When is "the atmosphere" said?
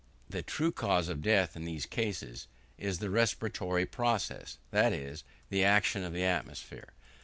6.11-6.93